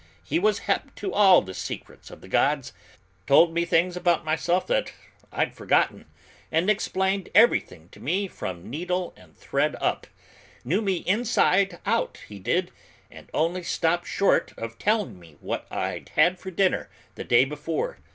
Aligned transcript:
He 0.23 0.39
was 0.39 0.57
hep 0.65 0.95
to 0.95 1.13
all 1.13 1.43
the 1.43 1.53
secrets 1.53 2.09
of 2.09 2.21
the 2.21 2.27
gods: 2.27 2.73
told 3.27 3.53
me 3.53 3.65
things 3.65 3.95
about 3.95 4.25
myself 4.25 4.65
that 4.65 4.91
I'd 5.31 5.53
forgotten, 5.53 6.05
and 6.51 6.71
explained 6.71 7.29
everything 7.35 7.87
to 7.89 7.99
me 7.99 8.27
from 8.27 8.67
needle 8.67 9.13
and 9.15 9.37
thread 9.37 9.75
up; 9.79 10.07
knew 10.65 10.81
me 10.81 10.95
inside 11.05 11.77
out, 11.85 12.17
he 12.27 12.39
did, 12.39 12.71
and 13.11 13.29
only 13.31 13.61
stopped 13.61 14.07
short 14.07 14.57
of 14.57 14.79
telling 14.79 15.19
me 15.19 15.37
what 15.39 15.71
I'd 15.71 16.09
had 16.15 16.39
for 16.39 16.49
dinner 16.49 16.89
the 17.13 17.23
day 17.23 17.45
before. 17.45 17.99